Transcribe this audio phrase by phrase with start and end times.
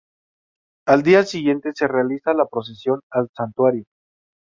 [0.87, 3.85] Al día siguiente se realiza la procesión al santuario.